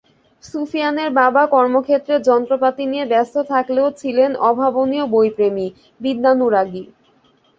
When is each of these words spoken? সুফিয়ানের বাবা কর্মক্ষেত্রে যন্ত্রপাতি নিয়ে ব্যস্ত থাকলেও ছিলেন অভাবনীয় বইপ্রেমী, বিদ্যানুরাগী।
সুফিয়ানের 0.43 1.09
বাবা 1.19 1.43
কর্মক্ষেত্রে 1.47 2.15
যন্ত্রপাতি 2.27 2.83
নিয়ে 2.91 3.05
ব্যস্ত 3.05 3.35
থাকলেও 3.51 3.87
ছিলেন 4.01 4.31
অভাবনীয় 4.49 5.05
বইপ্রেমী, 5.13 5.67
বিদ্যানুরাগী। 6.01 6.83